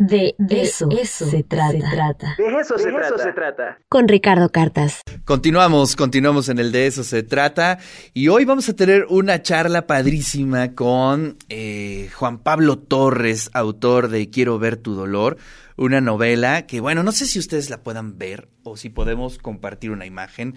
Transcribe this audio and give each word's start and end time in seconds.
De, 0.00 0.36
eso, 0.48 0.88
se, 0.88 1.42
trata. 1.42 2.36
De 2.38 2.60
eso, 2.60 2.78
se, 2.78 3.32
trata. 3.32 3.80
Con 3.88 4.06
Ricardo 4.06 4.48
Cartas. 4.48 5.02
Continuamos, 5.24 5.96
continuamos 5.96 6.48
en 6.48 6.60
el 6.60 6.70
De 6.70 6.86
eso 6.86 7.02
se 7.02 7.24
trata. 7.24 7.80
Y 8.14 8.28
hoy 8.28 8.44
vamos 8.44 8.68
a 8.68 8.76
tener 8.76 9.06
una 9.08 9.42
charla 9.42 9.88
padrísima 9.88 10.76
con 10.76 11.36
eh, 11.48 12.10
Juan 12.14 12.38
Pablo 12.38 12.78
Torres, 12.78 13.50
autor 13.54 14.06
de 14.06 14.30
Quiero 14.30 14.60
ver 14.60 14.76
tu 14.76 14.94
dolor. 14.94 15.36
Una 15.76 16.00
novela 16.00 16.64
que, 16.66 16.78
bueno, 16.78 17.02
no 17.02 17.10
sé 17.10 17.26
si 17.26 17.40
ustedes 17.40 17.68
la 17.68 17.82
puedan 17.82 18.18
ver 18.18 18.48
o 18.62 18.76
si 18.76 18.90
podemos 18.90 19.38
compartir 19.38 19.90
una 19.90 20.06
imagen 20.06 20.54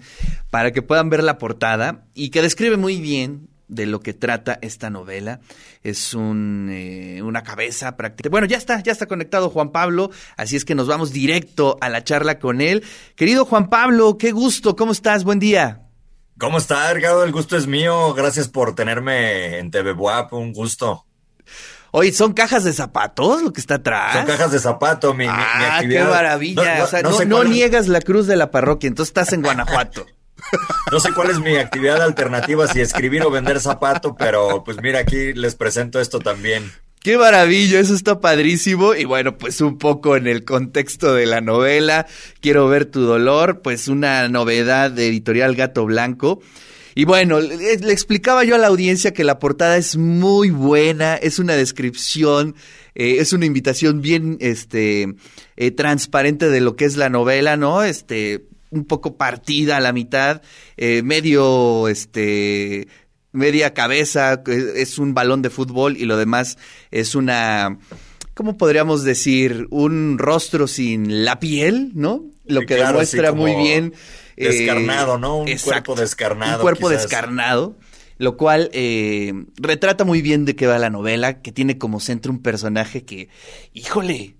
para 0.50 0.70
que 0.70 0.82
puedan 0.82 1.10
ver 1.10 1.24
la 1.24 1.38
portada 1.38 2.04
y 2.14 2.30
que 2.30 2.42
describe 2.42 2.76
muy 2.76 3.00
bien 3.00 3.48
de 3.72 3.86
lo 3.86 4.00
que 4.00 4.12
trata 4.12 4.58
esta 4.60 4.90
novela. 4.90 5.40
Es 5.82 6.14
un, 6.14 6.68
eh, 6.70 7.22
una 7.22 7.42
cabeza 7.42 7.96
práctica. 7.96 8.28
Bueno, 8.28 8.46
ya 8.46 8.58
está, 8.58 8.80
ya 8.82 8.92
está 8.92 9.06
conectado 9.06 9.50
Juan 9.50 9.70
Pablo, 9.70 10.10
así 10.36 10.56
es 10.56 10.64
que 10.64 10.74
nos 10.74 10.86
vamos 10.86 11.12
directo 11.12 11.78
a 11.80 11.88
la 11.88 12.04
charla 12.04 12.38
con 12.38 12.60
él. 12.60 12.84
Querido 13.16 13.44
Juan 13.44 13.68
Pablo, 13.68 14.18
qué 14.18 14.32
gusto, 14.32 14.76
¿cómo 14.76 14.92
estás? 14.92 15.24
Buen 15.24 15.38
día. 15.38 15.80
¿Cómo 16.38 16.58
está, 16.58 16.92
Ricardo? 16.92 17.24
El 17.24 17.32
gusto 17.32 17.56
es 17.56 17.66
mío. 17.66 18.14
Gracias 18.14 18.48
por 18.48 18.74
tenerme 18.74 19.58
en 19.58 19.70
TV 19.70 19.92
Buap, 19.92 20.32
un 20.32 20.52
gusto. 20.52 21.06
Oye, 21.92 22.12
¿son 22.12 22.32
cajas 22.32 22.64
de 22.64 22.72
zapatos 22.72 23.42
lo 23.42 23.52
que 23.52 23.60
está 23.60 23.74
atrás? 23.76 24.14
Son 24.14 24.26
cajas 24.26 24.50
de 24.50 24.58
zapato, 24.58 25.12
mi, 25.12 25.26
ah, 25.28 25.80
qué 25.82 26.02
maravilla. 26.02 26.84
o 26.84 26.86
sea, 26.86 27.26
no 27.26 27.44
niegas 27.44 27.86
la 27.86 28.00
cruz 28.00 28.26
de 28.26 28.36
la 28.36 28.50
parroquia, 28.50 28.88
entonces 28.88 29.10
estás 29.10 29.32
en 29.32 29.42
Guanajuato. 29.42 30.06
No 30.90 31.00
sé 31.00 31.12
cuál 31.12 31.30
es 31.30 31.40
mi 31.40 31.56
actividad 31.56 32.02
alternativa, 32.02 32.66
si 32.66 32.80
escribir 32.80 33.22
o 33.22 33.30
vender 33.30 33.60
zapato, 33.60 34.14
pero 34.14 34.62
pues 34.64 34.80
mira, 34.82 35.00
aquí 35.00 35.32
les 35.32 35.54
presento 35.54 36.00
esto 36.00 36.18
también. 36.18 36.70
Qué 37.02 37.18
maravilla, 37.18 37.80
eso 37.80 37.94
está 37.94 38.20
padrísimo. 38.20 38.94
Y 38.94 39.04
bueno, 39.04 39.36
pues 39.36 39.60
un 39.60 39.78
poco 39.78 40.16
en 40.16 40.28
el 40.28 40.44
contexto 40.44 41.14
de 41.14 41.26
la 41.26 41.40
novela, 41.40 42.06
Quiero 42.40 42.68
ver 42.68 42.84
tu 42.86 43.00
dolor, 43.00 43.60
pues 43.62 43.88
una 43.88 44.28
novedad 44.28 44.90
de 44.90 45.08
editorial 45.08 45.56
Gato 45.56 45.84
Blanco. 45.84 46.40
Y 46.94 47.04
bueno, 47.04 47.40
le, 47.40 47.72
explicaba 47.72 48.44
yo 48.44 48.54
a 48.54 48.58
la 48.58 48.66
audiencia 48.66 49.14
que 49.14 49.24
la 49.24 49.38
portada 49.38 49.76
es 49.78 49.96
muy 49.96 50.50
buena, 50.50 51.16
es 51.16 51.38
una 51.38 51.56
descripción, 51.56 52.54
eh, 52.94 53.16
es 53.18 53.32
una 53.32 53.46
invitación 53.46 54.02
bien 54.02 54.36
este, 54.40 55.14
eh, 55.56 55.70
transparente 55.70 56.50
de 56.50 56.60
lo 56.60 56.76
que 56.76 56.84
es 56.84 56.96
la 56.96 57.08
novela, 57.08 57.56
¿no? 57.56 57.82
Este, 57.82 58.44
un 58.72 58.84
poco 58.84 59.16
partida 59.16 59.76
a 59.76 59.80
la 59.80 59.92
mitad, 59.92 60.42
eh, 60.76 61.02
medio, 61.02 61.88
este, 61.88 62.88
media 63.30 63.74
cabeza, 63.74 64.42
es 64.46 64.98
un 64.98 65.14
balón 65.14 65.42
de 65.42 65.50
fútbol 65.50 65.96
y 65.96 66.06
lo 66.06 66.16
demás 66.16 66.58
es 66.90 67.14
una, 67.14 67.78
¿cómo 68.34 68.56
podríamos 68.56 69.04
decir? 69.04 69.68
Un 69.70 70.18
rostro 70.18 70.66
sin 70.66 71.24
la 71.24 71.38
piel, 71.38 71.92
¿no? 71.94 72.24
Lo 72.46 72.62
que 72.62 72.76
demuestra 72.76 73.32
muy 73.32 73.54
bien. 73.54 73.94
Eh, 74.36 74.48
descarnado, 74.48 75.18
¿no? 75.18 75.38
Un 75.38 75.58
cuerpo 75.62 75.94
descarnado. 75.94 76.56
Un 76.56 76.62
cuerpo 76.62 76.88
descarnado 76.88 77.76
lo 78.18 78.36
cual 78.36 78.70
eh, 78.72 79.32
retrata 79.56 80.04
muy 80.04 80.22
bien 80.22 80.44
de 80.44 80.54
qué 80.54 80.68
va 80.68 80.78
la 80.78 80.90
novela, 80.90 81.42
que 81.42 81.50
tiene 81.50 81.76
como 81.76 81.98
centro 81.98 82.30
un 82.30 82.40
personaje 82.40 83.04
que, 83.04 83.28
híjole, 83.72 84.36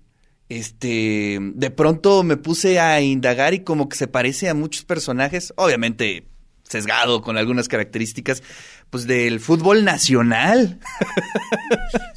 este, 0.49 1.39
de 1.41 1.71
pronto 1.71 2.23
me 2.23 2.37
puse 2.37 2.79
a 2.79 3.01
indagar 3.01 3.53
y 3.53 3.63
como 3.63 3.89
que 3.89 3.97
se 3.97 4.07
parece 4.07 4.49
a 4.49 4.53
muchos 4.53 4.85
personajes, 4.85 5.53
obviamente 5.57 6.27
sesgado 6.67 7.21
con 7.21 7.37
algunas 7.37 7.67
características, 7.67 8.41
pues 8.89 9.05
del 9.05 9.39
fútbol 9.39 9.83
nacional. 9.83 10.79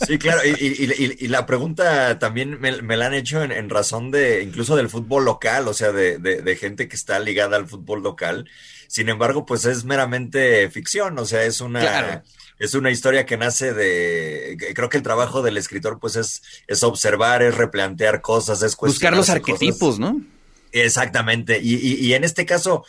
Sí, 0.07 0.19
claro, 0.19 0.41
y, 0.45 1.27
la 1.27 1.47
pregunta 1.47 2.19
también 2.21 2.61
me, 2.61 2.97
la 2.97 3.07
han 3.07 3.15
hecho 3.15 3.43
en, 3.43 3.69
razón 3.71 4.13
de, 4.13 4.43
incluso 4.43 4.77
del 4.77 4.89
fútbol 4.89 5.25
local, 5.25 5.67
o 5.67 5.75
sea, 5.75 5.91
de, 5.91 6.19
de, 6.19 6.57
gente 6.57 6.87
que 6.87 6.95
está 6.95 7.19
ligada 7.19 7.57
al 7.57 7.67
fútbol 7.67 8.03
local. 8.03 8.49
Sin 8.87 9.09
embargo, 9.09 9.45
pues 9.47 9.65
es 9.65 9.85
meramente 9.85 10.71
ficción, 10.71 11.19
o 11.19 11.25
sea, 11.25 11.43
es 11.43 11.61
una 11.61 12.23
es 12.59 12.75
una 12.75 12.91
historia 12.91 13.27
que 13.27 13.37
nace 13.37 13.75
de, 13.75 14.57
creo 14.75 14.89
que 14.89 14.97
el 14.97 15.03
trabajo 15.03 15.43
del 15.43 15.57
escritor 15.57 15.99
pues 15.99 16.17
es, 16.17 16.43
es 16.67 16.83
observar, 16.83 17.43
es 17.43 17.55
replantear 17.55 18.21
cosas, 18.21 18.63
es 18.63 18.77
Buscar 18.77 19.15
los 19.15 19.29
arquetipos, 19.29 19.99
¿no? 19.99 20.21
Exactamente. 20.73 21.59
Y, 21.63 21.75
y, 21.75 21.95
y, 22.07 22.15
en 22.15 22.25
este 22.25 22.45
caso, 22.45 22.85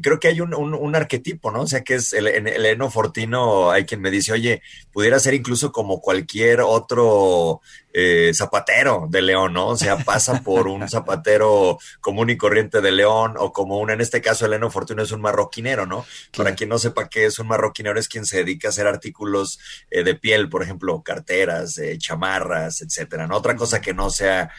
creo 0.00 0.18
que 0.18 0.28
hay 0.28 0.40
un, 0.40 0.54
un, 0.54 0.94
arquetipo, 0.94 1.50
¿no? 1.50 1.62
O 1.62 1.66
sea, 1.66 1.82
que 1.82 1.94
es 1.94 2.12
el, 2.12 2.26
el, 2.26 2.66
Eno 2.66 2.90
Fortino, 2.90 3.70
hay 3.70 3.84
quien 3.84 4.00
me 4.00 4.10
dice, 4.10 4.32
oye, 4.32 4.62
pudiera 4.92 5.18
ser 5.18 5.34
incluso 5.34 5.72
como 5.72 6.00
cualquier 6.00 6.60
otro 6.60 7.60
eh, 7.94 8.32
zapatero 8.34 9.06
de 9.10 9.20
León, 9.20 9.52
¿no? 9.52 9.68
O 9.68 9.76
sea, 9.76 9.98
pasa 9.98 10.42
por 10.42 10.66
un 10.66 10.88
zapatero 10.88 11.78
común 12.00 12.30
y 12.30 12.36
corriente 12.36 12.80
de 12.80 12.90
León 12.90 13.34
o 13.36 13.52
como 13.52 13.78
un, 13.78 13.90
en 13.90 14.00
este 14.00 14.22
caso, 14.22 14.46
el 14.46 14.54
Eno 14.54 14.70
Fortino 14.70 15.02
es 15.02 15.12
un 15.12 15.20
marroquinero, 15.20 15.86
¿no? 15.86 16.06
Para 16.36 16.54
quien 16.54 16.70
no 16.70 16.78
sepa 16.78 17.08
qué 17.08 17.26
es 17.26 17.38
un 17.38 17.48
marroquinero, 17.48 17.98
es 17.98 18.08
quien 18.08 18.24
se 18.24 18.38
dedica 18.38 18.68
a 18.68 18.70
hacer 18.70 18.86
artículos 18.86 19.58
eh, 19.90 20.04
de 20.04 20.14
piel, 20.14 20.48
por 20.48 20.62
ejemplo, 20.62 21.02
carteras, 21.02 21.76
eh, 21.78 21.98
chamarras, 21.98 22.80
etcétera, 22.80 23.26
¿no? 23.26 23.36
Otra 23.36 23.56
cosa 23.56 23.80
que 23.80 23.92
no 23.92 24.08
sea 24.08 24.50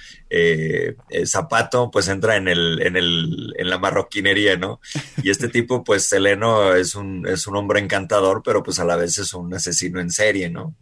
zapato, 1.26 1.92
pues 1.92 2.08
entra 2.08 2.38
en 2.38 2.48
el, 2.48 2.82
en 2.82 2.98
el, 2.98 3.54
en 3.56 3.70
la 3.70 3.78
marroquinería, 3.78 4.58
¿no? 4.58 4.80
Y 5.24 5.30
este 5.30 5.48
tipo, 5.48 5.84
pues, 5.84 6.04
Seleno 6.04 6.74
es 6.74 6.96
un, 6.96 7.26
es 7.28 7.48
un 7.48 7.56
hombre 7.56 7.80
encantador, 7.80 8.42
pero 8.44 8.62
pues 8.62 8.78
a 8.80 8.86
la 8.86 8.98
vez 8.98 9.18
es 9.18 9.34
un 9.34 9.54
asesino 9.54 10.00
en 10.02 10.12
serie, 10.12 10.50
¿no? 10.50 10.76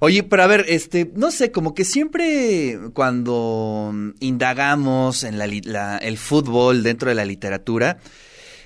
Oye, 0.00 0.22
pero 0.22 0.42
a 0.42 0.46
ver, 0.46 0.64
este, 0.68 1.12
no 1.14 1.30
sé, 1.30 1.52
como 1.52 1.74
que 1.74 1.84
siempre 1.84 2.78
cuando 2.94 3.92
indagamos 4.20 5.22
en 5.22 5.38
la, 5.38 5.98
el 5.98 6.18
fútbol 6.18 6.82
dentro 6.82 7.08
de 7.10 7.14
la 7.14 7.24
literatura, 7.24 7.98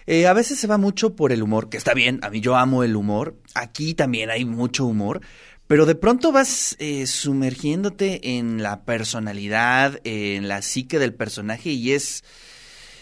eh, 0.06 0.26
a 0.26 0.32
veces 0.32 0.58
se 0.58 0.66
va 0.66 0.78
mucho 0.78 1.16
por 1.16 1.32
el 1.32 1.42
humor, 1.42 1.68
que 1.68 1.76
está 1.76 1.92
bien, 1.92 2.20
a 2.22 2.30
mí 2.30 2.40
yo 2.40 2.56
amo 2.56 2.82
el 2.82 2.96
humor, 2.96 3.36
aquí 3.54 3.94
también 3.94 4.30
hay 4.30 4.44
mucho 4.44 4.86
humor, 4.86 5.20
pero 5.66 5.84
de 5.84 5.94
pronto 5.94 6.32
vas 6.32 6.76
eh, 6.78 7.06
sumergiéndote 7.06 8.38
en 8.38 8.62
la 8.62 8.84
personalidad, 8.84 10.00
en 10.04 10.48
la 10.48 10.62
psique 10.62 10.98
del 10.98 11.12
personaje 11.12 11.70
y 11.70 11.92
es 11.92 12.24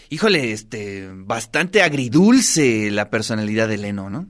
híjole, 0.09 0.51
este, 0.51 1.09
bastante 1.11 1.81
agridulce 1.81 2.91
la 2.91 3.09
personalidad 3.09 3.67
de 3.67 3.77
Leno, 3.77 4.09
¿no? 4.09 4.27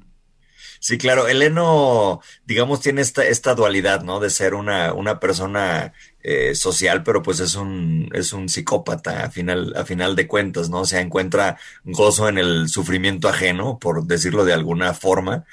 Sí, 0.80 0.98
claro, 0.98 1.28
Eleno, 1.28 2.22
digamos, 2.46 2.82
tiene 2.82 3.02
esta, 3.02 3.26
esta 3.26 3.56
dualidad, 3.56 4.04
¿no? 4.04 4.20
De 4.20 4.30
ser 4.30 4.54
una, 4.54 4.94
una 4.94 5.20
persona 5.20 5.94
eh, 6.22 6.56
social, 6.56 7.04
pero 7.04 7.24
pues 7.24 7.40
es 7.40 7.56
un, 7.56 8.10
es 8.14 8.34
un 8.34 8.48
psicópata 8.48 9.26
a 9.26 9.32
final, 9.32 9.74
a 9.76 9.86
final 9.86 10.16
de 10.16 10.28
cuentas, 10.28 10.70
¿no? 10.70 10.82
O 10.82 10.86
sea, 10.86 11.02
encuentra 11.02 11.58
gozo 11.84 12.30
en 12.30 12.38
el 12.38 12.70
sufrimiento 12.70 13.28
ajeno, 13.28 13.80
por 13.80 14.06
decirlo 14.06 14.46
de 14.46 14.54
alguna 14.54 14.94
forma. 14.94 15.46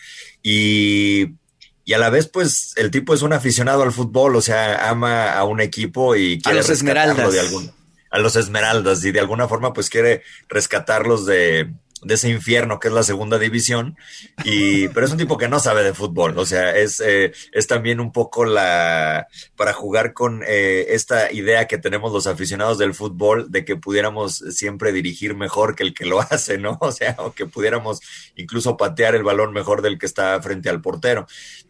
Y, 0.42 1.36
y 1.84 1.92
a 1.94 1.98
la 1.98 2.10
vez, 2.10 2.28
pues, 2.28 2.74
el 2.76 2.90
tipo 2.90 3.14
es 3.14 3.22
un 3.22 3.32
aficionado 3.32 3.82
al 3.82 3.92
fútbol, 3.92 4.36
o 4.36 4.42
sea, 4.42 4.90
ama 4.90 5.32
a 5.32 5.44
un 5.44 5.60
equipo 5.60 6.16
y 6.16 6.40
quiere 6.40 6.58
a 6.58 6.62
los 6.62 6.70
Esmeraldas. 6.70 7.32
de 7.32 7.40
algún 7.40 7.72
a 8.14 8.18
los 8.20 8.36
Esmeraldas 8.36 9.04
y 9.04 9.10
de 9.10 9.18
alguna 9.18 9.48
forma 9.48 9.72
pues 9.72 9.90
quiere 9.90 10.22
rescatarlos 10.48 11.26
de, 11.26 11.72
ese 12.08 12.28
infierno 12.28 12.78
que 12.78 12.86
es 12.86 12.94
la 12.94 13.02
segunda 13.02 13.40
división. 13.40 13.96
Y, 14.44 14.86
pero 14.88 15.04
es 15.04 15.10
un 15.10 15.18
tipo 15.18 15.36
que 15.36 15.48
no 15.48 15.58
sabe 15.58 15.82
de 15.82 15.94
fútbol. 15.94 16.38
O 16.38 16.46
sea, 16.46 16.76
es, 16.76 17.00
eh, 17.00 17.32
es 17.50 17.66
también 17.66 17.98
un 17.98 18.12
poco 18.12 18.44
la, 18.44 19.26
para 19.56 19.72
jugar 19.72 20.12
con 20.12 20.44
eh, 20.46 20.86
esta 20.90 21.32
idea 21.32 21.66
que 21.66 21.78
tenemos 21.78 22.12
los 22.12 22.28
aficionados 22.28 22.78
del 22.78 22.94
fútbol 22.94 23.50
de 23.50 23.64
que 23.64 23.74
pudiéramos 23.74 24.36
siempre 24.50 24.92
dirigir 24.92 25.34
mejor 25.34 25.74
que 25.74 25.82
el 25.82 25.92
que 25.92 26.04
lo 26.04 26.20
hace, 26.30 26.56
¿no? 26.56 26.78
O 26.80 26.92
sea, 26.92 27.16
o 27.18 27.32
que 27.32 27.46
pudiéramos 27.46 28.00
incluso 28.36 28.76
patear 28.76 29.16
el 29.16 29.24
balón 29.24 29.52
mejor 29.52 29.82
del 29.82 29.98
que 29.98 30.06
está 30.06 30.40
frente 30.40 30.68
al 30.68 30.80
portero. 30.80 31.26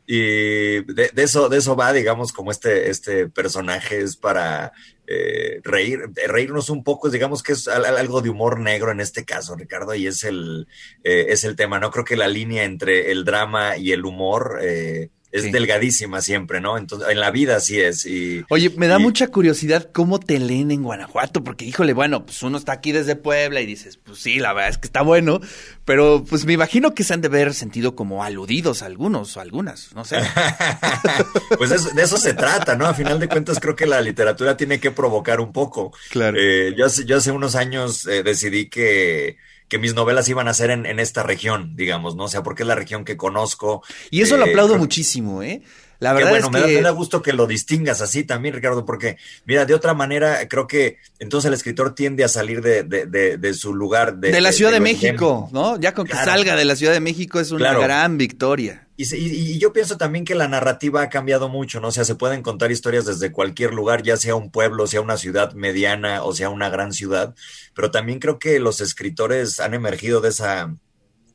Y 0.06 0.82
de, 0.82 1.10
eso, 1.16 1.48
de 1.48 1.58
eso 1.58 1.76
va, 1.76 1.92
digamos, 1.92 2.32
como 2.32 2.50
este, 2.50 2.90
este 2.90 3.28
personaje 3.28 4.00
es 4.00 4.16
para 4.16 4.72
eh, 5.06 5.60
reír, 5.64 6.00
reírnos 6.26 6.68
un 6.68 6.84
poco, 6.84 7.08
digamos 7.08 7.42
que 7.42 7.52
es 7.52 7.68
algo 7.68 8.20
de 8.20 8.28
humor 8.28 8.60
negro 8.60 8.90
en 8.90 9.00
este 9.00 9.24
caso, 9.24 9.56
Ricardo, 9.56 9.94
y 9.94 10.06
es 10.06 10.24
el, 10.24 10.68
eh, 11.04 11.26
es 11.30 11.44
el 11.44 11.56
tema, 11.56 11.78
¿no? 11.78 11.90
Creo 11.90 12.04
que 12.04 12.16
la 12.16 12.28
línea 12.28 12.64
entre 12.64 13.10
el 13.12 13.24
drama 13.24 13.78
y 13.78 13.92
el 13.92 14.04
humor 14.04 14.58
eh, 14.62 15.08
es 15.34 15.50
delgadísima 15.50 16.20
siempre, 16.20 16.60
¿no? 16.60 16.78
Entonces, 16.78 17.08
en 17.10 17.18
la 17.18 17.32
vida 17.32 17.58
sí 17.58 17.80
es. 17.80 18.06
Y, 18.06 18.44
Oye, 18.50 18.70
me 18.76 18.86
da 18.86 19.00
mucha 19.00 19.26
curiosidad 19.26 19.90
cómo 19.92 20.20
te 20.20 20.38
leen 20.38 20.70
en 20.70 20.84
Guanajuato, 20.84 21.42
porque 21.42 21.64
híjole, 21.64 21.92
bueno, 21.92 22.24
pues 22.24 22.40
uno 22.44 22.56
está 22.56 22.70
aquí 22.70 22.92
desde 22.92 23.16
Puebla 23.16 23.60
y 23.60 23.66
dices, 23.66 23.96
pues 23.96 24.20
sí, 24.20 24.38
la 24.38 24.52
verdad 24.52 24.70
es 24.70 24.78
que 24.78 24.86
está 24.86 25.02
bueno, 25.02 25.40
pero 25.84 26.24
pues 26.24 26.44
me 26.44 26.52
imagino 26.52 26.94
que 26.94 27.02
se 27.02 27.14
han 27.14 27.20
de 27.20 27.28
ver 27.28 27.52
sentido 27.52 27.96
como 27.96 28.22
aludidos 28.22 28.82
algunos 28.82 29.36
o 29.36 29.40
algunas, 29.40 29.92
no 29.92 30.04
sé. 30.04 30.18
pues 31.58 31.94
de 31.94 32.02
eso 32.02 32.16
se 32.16 32.34
trata, 32.34 32.76
¿no? 32.76 32.86
A 32.86 32.94
final 32.94 33.18
de 33.18 33.28
cuentas 33.28 33.58
creo 33.58 33.74
que 33.74 33.86
la 33.86 34.00
literatura 34.00 34.56
tiene 34.56 34.78
que 34.78 34.92
provocar 34.92 35.40
un 35.40 35.52
poco. 35.52 35.92
Claro. 36.10 36.38
Eh, 36.38 36.76
yo, 36.78 36.86
yo 37.04 37.16
hace 37.16 37.32
unos 37.32 37.56
años 37.56 38.06
eh, 38.06 38.22
decidí 38.22 38.66
que 38.66 39.36
que 39.68 39.78
mis 39.78 39.94
novelas 39.94 40.28
iban 40.28 40.48
a 40.48 40.54
ser 40.54 40.70
en, 40.70 40.98
esta 41.00 41.22
región, 41.22 41.74
digamos, 41.76 42.16
¿no? 42.16 42.24
O 42.24 42.28
sea, 42.28 42.42
porque 42.42 42.62
es 42.62 42.66
la 42.66 42.74
región 42.74 43.04
que 43.04 43.16
conozco. 43.16 43.82
Y 44.10 44.22
eso 44.22 44.36
lo 44.36 44.46
eh, 44.46 44.50
aplaudo 44.50 44.76
muchísimo, 44.76 45.42
¿eh? 45.42 45.62
La 46.00 46.12
verdad 46.12 46.30
bueno, 46.30 46.46
es 46.46 46.52
me, 46.52 46.60
da, 46.60 46.66
que... 46.66 46.74
me 46.74 46.82
da 46.82 46.90
gusto 46.90 47.22
que 47.22 47.32
lo 47.32 47.46
distingas 47.46 48.00
así 48.02 48.24
también, 48.24 48.54
Ricardo, 48.54 48.84
porque 48.84 49.16
mira, 49.46 49.64
de 49.64 49.74
otra 49.74 49.94
manera 49.94 50.46
creo 50.48 50.66
que 50.66 50.98
entonces 51.18 51.48
el 51.48 51.54
escritor 51.54 51.94
tiende 51.94 52.24
a 52.24 52.28
salir 52.28 52.60
de, 52.60 52.82
de, 52.82 53.06
de, 53.06 53.38
de 53.38 53.54
su 53.54 53.72
lugar. 53.74 54.16
De, 54.16 54.38
la 54.40 54.52
Ciudad 54.52 54.72
de, 54.72 54.80
México. 54.80 55.48
¿no? 55.52 55.80
Ya 55.80 55.94
con 55.94 56.04
que 56.04 56.12
Claro. 56.12 56.30
salga 56.30 56.56
de 56.56 56.64
la 56.64 56.76
Ciudad 56.76 56.92
de 56.92 57.00
México 57.00 57.40
es 57.40 57.52
una 57.52 57.60
Claro. 57.70 57.80
gran 57.82 58.18
victoria. 58.18 58.83
Y, 58.96 59.06
se- 59.06 59.18
y- 59.18 59.52
y 59.52 59.58
yo 59.58 59.72
pienso 59.72 59.96
también 59.96 60.24
que 60.24 60.36
la 60.36 60.46
narrativa 60.48 61.02
ha 61.02 61.08
cambiado 61.08 61.48
mucho, 61.48 61.80
¿no? 61.80 61.88
O 61.88 61.92
sea, 61.92 62.04
se 62.04 62.14
pueden 62.14 62.42
contar 62.42 62.70
historias 62.70 63.06
desde 63.06 63.32
cualquier 63.32 63.74
lugar, 63.74 64.02
ya 64.04 64.16
sea 64.16 64.36
un 64.36 64.50
pueblo, 64.52 64.86
sea 64.86 65.00
una 65.00 65.16
ciudad 65.16 65.52
mediana 65.54 66.22
o 66.22 66.32
sea 66.32 66.48
una 66.50 66.70
gran 66.70 66.92
ciudad, 66.92 67.34
pero 67.74 67.90
también 67.90 68.20
creo 68.20 68.38
que 68.38 68.60
los 68.60 68.80
escritores 68.80 69.58
han 69.60 69.74
emergido 69.74 70.20
de 70.20 70.28
esa, 70.28 70.76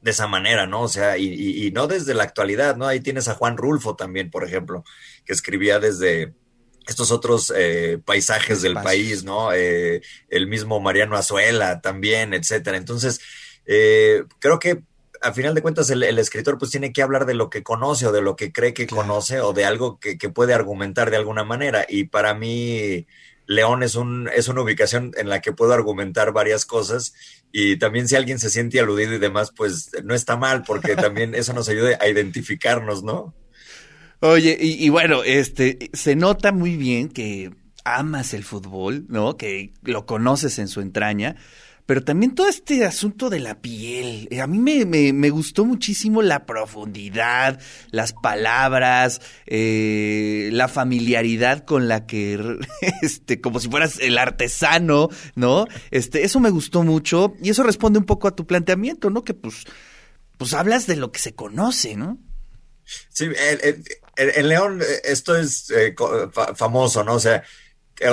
de 0.01 0.11
esa 0.11 0.27
manera, 0.27 0.67
¿no? 0.67 0.83
O 0.83 0.87
sea, 0.87 1.17
y, 1.17 1.25
y- 1.27 1.67
y 1.67 1.71
no 1.71 1.87
desde 1.87 2.13
la 2.13 2.23
actualidad, 2.23 2.77
¿no? 2.77 2.87
Ahí 2.87 3.01
tienes 3.01 3.27
a 3.27 3.35
Juan 3.35 3.57
Rulfo 3.57 3.95
también, 3.97 4.31
por 4.31 4.45
ejemplo, 4.45 4.83
que 5.25 5.33
escribía 5.33 5.79
desde 5.79 6.33
estos 6.87 7.11
otros 7.11 7.53
eh, 7.55 7.99
paisajes 8.05 8.61
del 8.61 8.73
país, 8.75 9.23
¿no? 9.25 9.51
Eh, 9.53 10.01
el 10.29 10.47
mismo 10.47 10.79
Mariano 10.79 11.15
Azuela 11.17 11.81
también, 11.81 12.33
etcétera. 12.33 12.77
Entonces, 12.77 13.19
eh, 13.65 14.23
creo 14.39 14.59
que 14.59 14.81
a 15.21 15.33
final 15.33 15.55
de 15.55 15.61
cuentas 15.61 15.89
el, 15.89 16.03
el 16.03 16.19
escritor 16.19 16.57
pues 16.57 16.71
tiene 16.71 16.93
que 16.93 17.01
hablar 17.01 17.25
de 17.25 17.33
lo 17.33 17.49
que 17.49 17.63
conoce 17.63 18.07
o 18.07 18.11
de 18.11 18.21
lo 18.21 18.35
que 18.35 18.51
cree 18.51 18.73
que 18.73 18.89
Claro. 18.89 19.03
conoce 19.03 19.41
o 19.41 19.53
de 19.53 19.65
algo 19.65 19.99
que, 19.99 20.17
que 20.17 20.29
puede 20.29 20.53
argumentar 20.53 21.11
de 21.11 21.17
alguna 21.17 21.43
manera. 21.43 21.85
Y 21.87 22.05
para 22.05 22.33
mí 22.33 23.07
León 23.45 23.83
es, 23.83 23.95
un, 23.95 24.29
es 24.35 24.47
una 24.47 24.61
ubicación 24.61 25.11
en 25.17 25.29
la 25.29 25.41
que 25.41 25.53
puedo 25.53 25.73
argumentar 25.73 26.31
varias 26.33 26.65
cosas 26.65 27.13
y 27.51 27.77
también 27.79 28.07
si 28.07 28.15
alguien 28.15 28.39
se 28.39 28.49
siente 28.49 28.79
aludido 28.79 29.13
y 29.13 29.19
demás, 29.19 29.51
pues 29.55 29.91
no 30.03 30.13
está 30.15 30.37
mal 30.37 30.63
porque 30.63 30.95
también 30.97 31.35
eso 31.35 31.53
nos 31.53 31.69
ayuda 31.69 31.97
a 31.99 32.07
identificarnos, 32.07 33.03
¿no? 33.03 33.35
Oye, 34.21 34.57
y, 34.59 34.83
y 34.85 34.89
bueno, 34.89 35.23
este, 35.23 35.89
se 35.93 36.15
nota 36.15 36.51
muy 36.51 36.75
bien 36.75 37.07
que 37.09 37.51
amas 37.85 38.33
el 38.33 38.43
fútbol, 38.43 39.05
¿no? 39.07 39.37
Que 39.37 39.73
lo 39.81 40.05
conoces 40.05 40.59
en 40.59 40.67
su 40.67 40.81
entraña, 40.81 41.37
pero 41.89 42.03
también 42.03 42.35
todo 42.35 42.47
este 42.47 42.85
asunto 42.85 43.31
de 43.31 43.39
la 43.39 43.61
piel. 43.61 44.27
eh, 44.29 44.41
A 44.41 44.45
mí 44.45 44.59
me, 44.59 44.85
me, 44.85 45.11
me 45.11 45.31
gustó 45.31 45.65
muchísimo 45.65 46.21
la 46.21 46.45
profundidad, 46.45 47.59
las 47.89 48.13
palabras, 48.13 49.21
eh, 49.47 50.49
la 50.53 50.67
familiaridad 50.67 51.65
con 51.65 51.87
la 51.87 52.05
que, 52.05 52.39
este, 53.01 53.41
como 53.41 53.59
si 53.59 53.69
fueras 53.69 53.97
el 53.99 54.19
artesano, 54.19 55.09
¿no? 55.33 55.65
Este, 55.89 56.23
eso 56.25 56.39
me 56.39 56.51
gustó 56.51 56.83
mucho 56.83 57.33
y 57.41 57.49
eso 57.49 57.63
responde 57.63 57.97
un 57.97 58.05
poco 58.05 58.27
a 58.27 58.35
tu 58.35 58.45
planteamiento, 58.45 59.09
¿no? 59.09 59.23
Que 59.23 59.33
pues, 59.33 59.63
pues 60.37 60.53
hablas 60.53 60.85
de 60.85 60.95
lo 60.95 61.11
que 61.11 61.17
se 61.19 61.33
conoce, 61.33 61.95
¿no? 61.95 62.19
Sí, 63.09 63.25
en, 63.25 63.83
en- 64.15 64.47
León 64.47 64.79
eh, 64.83 64.85
esto 65.05 65.35
es 65.35 65.73
famoso, 66.55 67.03
¿no? 67.03 67.15
O 67.15 67.19
sea, 67.19 67.41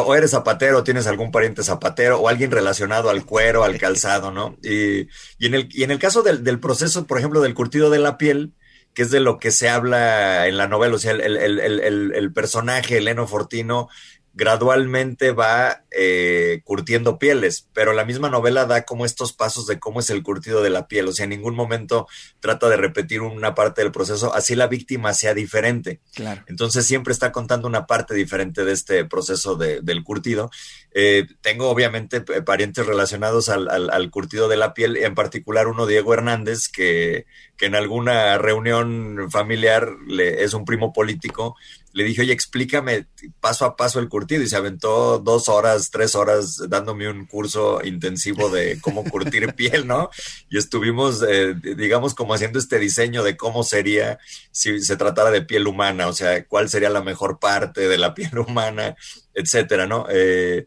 o 0.05 0.15
eres 0.15 0.33
zapatero, 0.33 0.79
o 0.79 0.85
tienes 0.85 1.07
algún 1.07 1.31
pariente 1.31 1.63
zapatero, 1.63 2.19
o 2.21 2.29
alguien 2.29 2.51
relacionado 2.51 3.11
al 3.11 3.25
cuero, 3.25 3.65
al 3.65 3.79
calzado, 3.79 4.31
¿no? 4.33 4.57
Y, 4.63 5.03
y 5.39 5.47
en, 5.47 5.55
el, 5.55 5.69
y 5.71 5.85
en 5.85 5.91
el 5.91 5.99
caso 5.99 6.23
del, 6.23 6.43
del 6.45 6.61
proceso, 6.61 7.07
por 7.07 7.19
ejemplo, 7.19 7.41
del 7.41 7.55
curtido 7.55 7.91
de 7.91 7.99
la 7.99 8.19
piel, 8.19 8.53
que 8.95 9.03
es 9.03 9.11
de 9.11 9.21
lo 9.21 9.39
que 9.39 9.51
se 9.51 9.69
habla 9.69 10.47
en 10.49 10.57
la 10.57 10.69
novela, 10.69 10.95
o 10.95 10.99
sea, 10.99 11.13
el- 11.13 11.21
el- 11.37 11.61
el- 11.61 12.13
el 12.15 12.33
personaje, 12.33 12.97
Eleno 12.99 13.27
Fortino, 13.27 13.89
gradualmente 14.37 15.33
va 15.33 15.83
eh, 15.91 16.61
curtiendo 16.63 17.19
pieles, 17.19 17.69
pero 17.73 17.95
la 17.95 18.05
misma 18.05 18.29
novela 18.29 18.67
da 18.67 18.85
como 18.85 19.05
estos 19.07 19.33
pasos 19.33 19.67
de 19.67 19.79
cómo 19.81 19.99
es 20.01 20.11
el 20.11 20.23
curtido 20.23 20.63
de 20.63 20.69
la 20.71 20.87
piel, 20.87 21.09
o 21.09 21.13
sea, 21.13 21.25
en 21.25 21.31
ningún 21.31 21.55
momento 21.57 22.07
trata 22.39 22.69
de 22.69 22.77
repetir 22.77 23.23
una 23.23 23.55
parte 23.55 23.83
del 23.83 23.93
proceso, 23.93 24.35
así 24.35 24.55
la 24.55 24.67
víctima 24.69 25.15
sea 25.15 25.35
diferente. 25.35 26.01
Claro. 26.15 26.45
Entonces 26.49 26.87
siempre 26.87 27.13
está 27.13 27.33
contando 27.33 27.67
una 27.67 27.87
parte 27.87 28.15
diferente 28.15 28.65
de 28.65 28.73
este 28.73 29.05
proceso 29.07 29.57
de- 29.57 29.81
del 29.81 30.05
curtido. 30.05 30.51
Eh, 30.93 31.27
tengo 31.41 31.69
obviamente 31.71 32.21
parientes 32.21 32.87
relacionados 32.87 33.49
al, 33.49 33.69
al- 33.69 33.91
al 33.91 34.11
curtido 34.11 34.49
de 34.49 34.57
la 34.57 34.75
piel, 34.75 34.97
en 34.99 35.15
particular 35.15 35.67
uno 35.67 35.87
Diego 35.87 36.15
Hernández, 36.15 36.69
que, 36.69 37.27
que 37.57 37.67
en 37.67 37.75
alguna 37.75 38.39
reunión 38.39 39.31
familiar 39.31 39.89
le- 40.07 40.45
es 40.45 40.53
un 40.55 40.65
primo 40.65 40.93
político. 40.93 41.57
Le 41.97 42.05
dije, 42.05 42.21
oye, 42.21 42.33
explícame 42.35 43.07
paso 43.41 43.65
a 43.65 43.75
paso 43.75 44.01
el 44.01 44.11
curtido 44.11 44.43
y 44.43 44.49
se 44.49 44.57
aventó 44.57 45.19
dos 45.19 45.49
horas, 45.49 45.91
tres 45.91 46.15
horas 46.15 46.61
dándome 46.69 47.09
un 47.09 47.25
curso 47.25 47.81
intensivo 47.83 48.51
de 48.51 48.79
cómo 48.83 49.03
curtir 49.03 49.55
piel, 49.57 49.87
¿no? 49.87 50.11
Y 50.51 50.59
estuvimos, 50.59 51.25
eh, 51.27 51.55
digamos, 51.55 52.15
como 52.15 52.35
haciendo 52.35 52.59
este 52.59 52.79
diseño 52.79 53.23
de 53.23 53.39
cómo 53.39 53.65
sería 53.65 54.19
si 54.51 54.79
se 54.81 54.99
tratara 54.99 55.31
de 55.31 55.41
piel 55.41 55.67
humana, 55.67 56.07
o 56.09 56.13
sea, 56.13 56.45
cuál 56.45 56.69
sería 56.69 56.91
la 56.91 57.03
mejor 57.03 57.39
parte 57.39 57.89
de 57.89 57.97
la 57.97 58.13
piel 58.15 58.41
humana, 58.41 58.95
etcétera, 59.33 59.87
¿no? 59.87 60.07
Eh, 60.11 60.67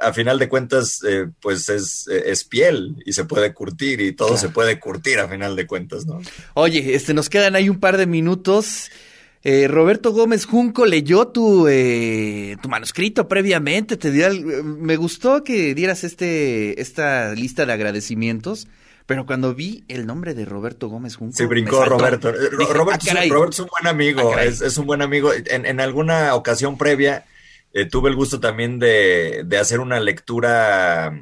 a 0.00 0.14
final 0.14 0.38
de 0.38 0.48
cuentas, 0.48 1.00
eh, 1.06 1.26
pues 1.42 1.68
es, 1.68 2.08
es, 2.08 2.44
piel 2.44 2.96
y 3.04 3.12
se 3.12 3.24
puede 3.24 3.52
curtir 3.52 4.00
y 4.00 4.12
todo 4.12 4.28
Claro. 4.28 4.40
se 4.40 4.48
puede 4.48 4.80
curtir 4.80 5.18
a 5.18 5.28
final 5.28 5.54
de 5.54 5.66
cuentas, 5.66 6.06
¿no? 6.06 6.22
Oye, 6.54 6.94
este, 6.94 7.12
nos 7.12 7.28
quedan 7.28 7.56
ahí 7.56 7.68
un 7.68 7.78
par 7.78 7.98
de 7.98 8.06
minutos. 8.06 8.90
Eh, 9.44 9.66
Roberto 9.68 10.12
Gómez 10.12 10.46
Junco 10.46 10.86
leyó 10.86 11.28
tu, 11.28 11.66
eh, 11.68 12.56
tu 12.62 12.68
manuscrito 12.68 13.26
previamente. 13.26 13.96
Te 13.96 14.10
dio 14.12 14.26
al- 14.26 14.44
me 14.44 14.96
gustó 14.96 15.42
que 15.42 15.74
dieras 15.74 16.04
este, 16.04 16.80
esta 16.80 17.34
lista 17.34 17.66
de 17.66 17.72
agradecimientos. 17.72 18.68
Pero 19.04 19.26
cuando 19.26 19.52
vi 19.52 19.84
el 19.88 20.06
nombre 20.06 20.32
de 20.34 20.44
Roberto 20.44 20.88
Gómez 20.88 21.16
Junco. 21.16 21.36
Sí, 21.36 21.42
me 21.42 21.48
brincó. 21.48 21.84
Roberto. 21.84 22.28
Eh, 22.30 22.34
Ro- 22.52 22.58
Dije, 22.58 22.72
Roberto, 22.72 23.04
"Ah, 23.04 23.12
caray". 23.14 23.28
Roberto 23.30 23.50
es 23.54 23.60
un 23.60 23.66
buen 23.66 23.86
amigo, 23.88 24.32
Ah, 24.36 24.44
es, 24.44 24.60
es 24.60 24.78
un 24.78 24.86
buen 24.86 25.02
amigo. 25.02 25.32
En, 25.32 25.66
en 25.66 25.80
alguna 25.80 26.34
ocasión 26.36 26.78
previa 26.78 27.24
eh, 27.74 27.84
tuve 27.86 28.10
el 28.10 28.16
gusto 28.16 28.38
también 28.38 28.78
de, 28.78 29.42
de 29.44 29.58
hacer 29.58 29.80
una 29.80 29.98
lectura 29.98 31.20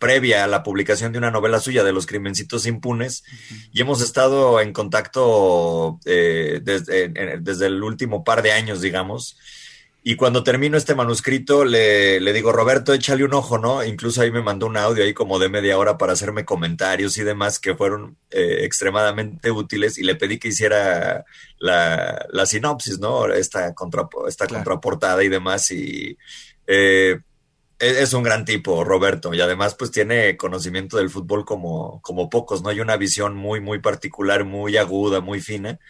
previa 0.00 0.42
a 0.42 0.48
la 0.48 0.64
publicación 0.64 1.12
de 1.12 1.18
una 1.18 1.30
novela 1.30 1.60
suya 1.60 1.84
de 1.84 1.92
los 1.92 2.06
crimencitos 2.06 2.66
impunes 2.66 3.22
y 3.72 3.80
hemos 3.80 4.02
estado 4.02 4.60
en 4.60 4.72
contacto 4.72 6.00
eh, 6.06 6.58
desde, 6.64 7.04
en- 7.04 7.44
desde 7.44 7.66
el 7.66 7.80
último 7.84 8.24
par 8.24 8.42
de 8.42 8.50
años, 8.50 8.80
digamos. 8.80 9.38
Y 10.02 10.16
cuando 10.16 10.42
termino 10.42 10.78
este 10.78 10.94
manuscrito, 10.94 11.66
le, 11.66 12.20
le 12.20 12.32
digo, 12.32 12.52
Roberto, 12.52 12.94
échale 12.94 13.22
un 13.22 13.34
ojo, 13.34 13.58
¿no? 13.58 13.84
Incluso 13.84 14.22
ahí 14.22 14.30
me 14.30 14.40
mandó 14.40 14.64
un 14.64 14.78
audio 14.78 15.04
ahí 15.04 15.12
como 15.12 15.38
de 15.38 15.50
media 15.50 15.76
hora 15.76 15.98
para 15.98 16.14
hacerme 16.14 16.46
comentarios 16.46 17.18
y 17.18 17.22
demás 17.22 17.58
que 17.58 17.74
fueron 17.74 18.16
eh, 18.30 18.60
extremadamente 18.62 19.50
útiles 19.50 19.98
y 19.98 20.02
le 20.04 20.14
pedí 20.16 20.38
que 20.38 20.48
hiciera 20.48 21.26
la, 21.58 22.26
la 22.32 22.46
sinopsis, 22.46 22.98
¿no? 22.98 23.26
Esta, 23.30 23.74
contra, 23.74 24.08
esta 24.26 24.46
Claro. 24.46 24.64
contraportada 24.64 25.22
y 25.22 25.28
demás. 25.28 25.70
Y 25.70 26.16
eh, 26.66 27.20
es, 27.80 28.12
un 28.12 28.22
gran 28.22 28.44
tipo, 28.44 28.84
Roberto, 28.84 29.32
y 29.34 29.40
además 29.40 29.74
pues 29.74 29.90
tiene 29.90 30.36
conocimiento 30.36 30.98
del 30.98 31.10
fútbol 31.10 31.44
como, 31.44 32.00
como 32.02 32.28
pocos, 32.28 32.62
¿no? 32.62 32.68
Hay 32.68 32.80
una 32.80 32.96
visión 32.96 33.34
muy, 33.34 33.60
muy 33.60 33.80
particular, 33.80 34.44
muy 34.44 34.76
aguda, 34.76 35.20
muy 35.20 35.40
fina. 35.40 35.80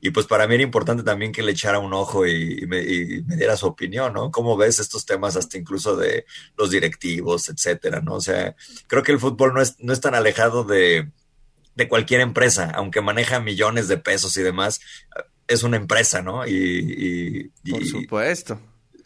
Y 0.00 0.10
pues 0.10 0.26
para 0.26 0.46
mí 0.46 0.54
era 0.54 0.62
importante 0.62 1.02
también 1.02 1.32
que 1.32 1.42
le 1.42 1.52
echara 1.52 1.78
un 1.78 1.92
ojo 1.92 2.26
y, 2.26 2.60
y 2.62 2.66
me, 2.66 2.80
y 2.80 3.22
me 3.26 3.36
diera 3.36 3.56
su 3.56 3.66
opinión, 3.66 4.14
¿no? 4.14 4.30
¿Cómo 4.30 4.56
ves 4.56 4.78
estos 4.78 5.04
temas 5.04 5.36
hasta 5.36 5.58
incluso 5.58 5.96
de 5.96 6.24
los 6.56 6.70
directivos, 6.70 7.48
etcétera, 7.48 8.00
¿no? 8.00 8.14
O 8.14 8.20
sea, 8.20 8.54
creo 8.86 9.02
que 9.02 9.12
el 9.12 9.18
fútbol 9.18 9.52
no 9.52 9.60
es, 9.60 9.76
no 9.80 9.92
es 9.92 10.00
tan 10.00 10.14
alejado 10.14 10.64
de, 10.64 11.10
de 11.74 11.88
cualquier 11.88 12.20
empresa, 12.20 12.70
aunque 12.74 13.00
maneja 13.00 13.40
millones 13.40 13.88
de 13.88 13.98
pesos 13.98 14.36
y 14.36 14.42
demás, 14.42 14.80
es 15.48 15.64
una 15.64 15.76
empresa, 15.76 16.22
¿no? 16.22 16.46
Y, 16.46 17.50
y, 17.64 17.70
Por 17.70 17.82
y, 17.82 17.86
supuesto. 17.86 18.60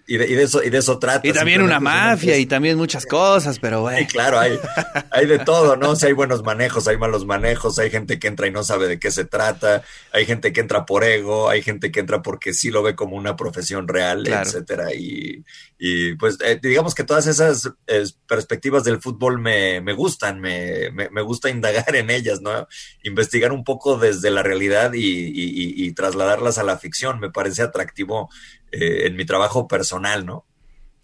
Y 0.07 0.17
de, 0.19 0.29
y 0.29 0.35
de 0.35 0.43
eso, 0.43 0.63
y 0.63 0.71
de 0.71 0.79
eso 0.79 0.99
trata. 0.99 1.27
Y 1.27 1.33
también 1.33 1.63
una 1.63 1.81
mafia 1.81 2.37
y 2.39 2.47
también 2.47 2.77
muchas 2.77 3.07
cosas, 3.07 3.59
pero 3.59 3.79
Sí, 3.79 3.83
bueno. 3.83 4.07
claro, 4.11 4.39
hay, 4.39 4.59
hay 5.11 5.27
de 5.27 5.39
todo, 5.39 5.77
¿no? 5.77 5.91
O 5.91 5.97
sea, 5.97 6.09
hay 6.09 6.13
buenos 6.15 6.43
manejos, 6.43 6.87
hay 6.89 6.97
malos 6.99 7.25
manejos, 7.25 7.79
hay 7.79 7.91
gente 7.91 8.19
que 8.19 8.29
entra 8.29 8.47
y 8.47 8.51
no 8.51 8.65
sabe 8.65 8.87
de 8.89 8.99
qué 8.99 9.11
se 9.11 9.25
trata, 9.25 9.83
hay 10.13 10.27
gente 10.27 10.53
que 10.53 10.61
entra 10.61 10.85
por 10.87 11.05
ego, 11.05 11.49
hay 11.49 11.63
gente 11.63 11.91
que 11.91 12.01
entra 12.01 12.21
porque 12.23 12.53
sí 12.53 12.71
lo 12.71 12.83
ve 12.83 12.95
como 12.95 13.17
una 13.17 13.37
profesión 13.37 13.89
real, 13.89 14.25
Claro. 14.25 14.49
etcétera. 14.49 14.95
Y, 14.95 15.45
y 15.79 16.15
pues 16.17 16.39
eh, 16.45 16.59
digamos 16.63 16.95
que 16.95 17.05
todas 17.05 17.27
esas 17.27 17.71
eh, 17.87 18.05
perspectivas 18.27 18.85
del 18.85 19.01
fútbol 19.01 19.39
me, 19.41 19.81
me 19.81 19.93
gustan, 19.95 20.41
me, 20.41 20.91
me, 20.93 21.09
me 21.11 21.23
gusta 21.23 21.49
indagar 21.51 21.97
en 21.97 22.11
ellas, 22.11 22.41
¿no? 22.41 22.69
Investigar 23.03 23.53
un 23.53 23.65
poco 23.65 23.97
desde 23.99 24.31
la 24.31 24.43
realidad 24.43 24.93
y- 24.93 25.85
y 25.87 25.93
trasladarlas 25.93 26.59
a 26.59 26.63
la 26.65 26.79
ficción, 26.79 27.21
me 27.21 27.31
parece 27.31 27.63
atractivo 27.63 28.31
eh, 28.75 29.07
en 29.07 29.17
mi 29.17 29.25
trabajo 29.25 29.69
personal, 29.69 30.27
¿no? 30.27 30.45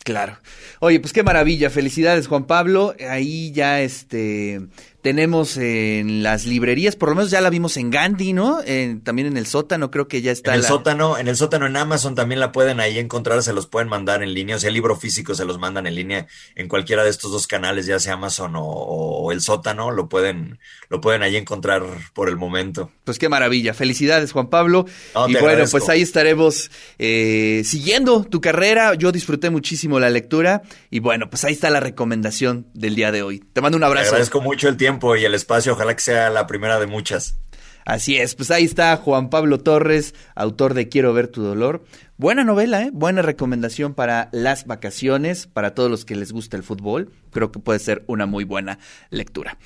Claro. 0.02 0.38
Oye, 0.80 0.98
pues 0.98 1.12
qué 1.12 1.22
maravilla. 1.22 1.68
Felicidades, 1.68 2.26
Juan 2.26 2.46
Pablo. 2.46 2.94
Ahí 3.08 3.52
ya 3.52 3.82
este 3.82 4.60
tenemos 5.02 5.56
en 5.56 6.22
las 6.22 6.46
librerías, 6.46 6.96
por 6.96 7.08
lo 7.10 7.14
menos 7.14 7.30
ya 7.30 7.40
la 7.40 7.50
vimos 7.50 7.76
en 7.76 7.90
Gandhi, 7.90 8.32
¿no? 8.32 8.60
también 9.02 9.28
en 9.28 9.36
el 9.36 9.46
sótano, 9.46 9.90
creo 9.90 10.08
que 10.08 10.22
ya 10.22 10.32
está. 10.32 10.52
En 10.52 10.60
el 10.60 10.64
sótano, 10.64 11.18
en 11.18 11.28
el 11.28 11.36
sótano 11.36 11.66
en 11.66 11.76
Amazon 11.76 12.14
también 12.14 12.40
la 12.40 12.52
pueden 12.52 12.80
ahí 12.80 12.98
encontrar, 12.98 13.42
se 13.42 13.52
los 13.52 13.66
pueden 13.66 13.88
mandar 13.88 14.22
en 14.22 14.34
línea, 14.34 14.56
o 14.56 14.58
sea, 14.58 14.68
el 14.68 14.74
libro 14.74 14.96
físico 14.96 15.34
se 15.34 15.44
los 15.44 15.58
mandan 15.58 15.86
en 15.86 15.94
línea 15.94 16.26
en 16.54 16.68
cualquiera 16.68 17.04
de 17.04 17.10
estos 17.10 17.32
dos 17.32 17.46
canales, 17.46 17.86
ya 17.86 17.98
sea 17.98 18.14
Amazon 18.14 18.52
o, 18.56 19.30
el 19.32 19.40
sótano, 19.40 19.90
lo 19.90 20.08
pueden, 20.08 20.58
lo 20.88 21.00
pueden 21.00 21.22
ahí 21.22 21.36
encontrar 21.36 21.82
por 22.12 22.28
el 22.28 22.36
momento. 22.36 22.90
Pues 23.04 23.18
qué 23.18 23.28
maravilla, 23.28 23.74
felicidades 23.74 24.32
Juan 24.32 24.48
Pablo. 24.48 24.86
y 25.28 25.36
bueno, 25.36 25.64
pues 25.70 25.88
ahí 25.88 26.02
estaremos 26.02 26.70
eh, 26.98 27.62
siguiendo 27.64 28.24
tu 28.24 28.40
carrera, 28.40 28.94
yo 28.94 29.12
disfruté 29.12 29.50
muchísimo 29.50 30.00
la 30.00 30.10
lectura 30.10 30.62
y 30.90 30.98
bueno, 31.00 31.30
pues 31.30 31.44
ahí 31.44 31.52
está 31.52 31.70
la 31.70 31.80
recomendación 31.80 32.66
del 32.74 32.94
día 32.94 33.12
de 33.12 33.22
hoy. 33.22 33.42
Te 33.52 33.60
mando 33.60 33.76
un 33.76 33.84
abrazo. 33.84 34.04
Te 34.04 34.08
agradezco 34.10 34.40
mucho 34.40 34.68
el 34.68 34.76
y 35.18 35.24
el 35.24 35.34
espacio, 35.34 35.74
ojalá 35.74 35.94
que 35.94 36.00
sea 36.00 36.30
la 36.30 36.46
primera 36.46 36.80
de 36.80 36.86
muchas. 36.86 37.38
Así 37.84 38.18
es, 38.18 38.34
pues 38.34 38.50
ahí 38.50 38.64
está 38.64 38.96
Juan 38.96 39.30
Pablo 39.30 39.58
Torres, 39.58 40.14
autor 40.34 40.74
de 40.74 40.88
Quiero 40.88 41.12
ver 41.12 41.28
tu 41.28 41.42
dolor. 41.42 41.84
Buena 42.18 42.44
novela, 42.44 42.82
¿eh? 42.82 42.90
buena 42.92 43.22
recomendación 43.22 43.94
para 43.94 44.28
las 44.32 44.66
vacaciones, 44.66 45.46
para 45.46 45.74
todos 45.74 45.90
los 45.90 46.04
que 46.04 46.14
les 46.14 46.32
gusta 46.32 46.56
el 46.56 46.62
fútbol. 46.62 47.10
Creo 47.30 47.50
que 47.50 47.60
puede 47.60 47.78
ser 47.78 48.04
una 48.06 48.26
muy 48.26 48.44
buena 48.44 48.78
lectura. 49.08 49.56